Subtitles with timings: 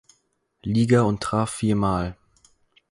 [0.63, 2.17] Liga und traf viermal.